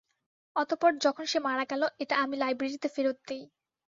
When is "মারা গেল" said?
1.39-1.81